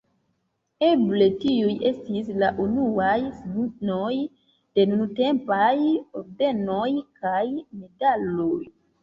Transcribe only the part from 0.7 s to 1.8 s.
Eble tiuj